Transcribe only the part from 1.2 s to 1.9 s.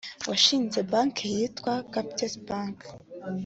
yitwa